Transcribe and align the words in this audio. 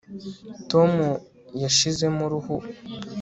tom 0.71 0.91
yashizemo 1.61 2.21
uruhu 2.27 2.55